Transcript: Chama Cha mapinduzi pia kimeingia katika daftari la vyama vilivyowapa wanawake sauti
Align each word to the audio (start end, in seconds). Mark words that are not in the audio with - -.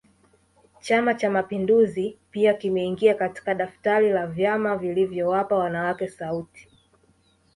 Chama 0.81 1.13
Cha 1.15 1.29
mapinduzi 1.29 2.17
pia 2.31 2.53
kimeingia 2.53 3.13
katika 3.13 3.53
daftari 3.55 4.09
la 4.09 4.27
vyama 4.27 4.77
vilivyowapa 4.77 5.55
wanawake 5.55 6.07
sauti 6.07 6.67